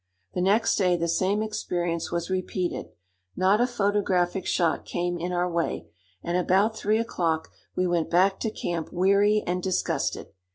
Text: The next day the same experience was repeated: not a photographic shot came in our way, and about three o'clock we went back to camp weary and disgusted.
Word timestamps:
The 0.33 0.41
next 0.41 0.77
day 0.77 0.97
the 0.97 1.07
same 1.07 1.43
experience 1.43 2.11
was 2.11 2.31
repeated: 2.31 2.87
not 3.35 3.61
a 3.61 3.67
photographic 3.67 4.47
shot 4.47 4.83
came 4.83 5.15
in 5.19 5.31
our 5.31 5.47
way, 5.47 5.89
and 6.23 6.35
about 6.35 6.75
three 6.75 6.97
o'clock 6.97 7.49
we 7.75 7.85
went 7.85 8.09
back 8.09 8.39
to 8.39 8.49
camp 8.49 8.91
weary 8.91 9.43
and 9.45 9.61
disgusted. 9.61 10.29